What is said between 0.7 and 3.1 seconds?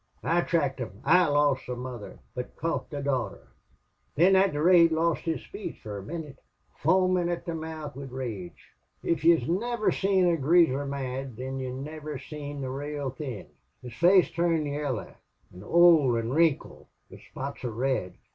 them. I lost the mother, but caught the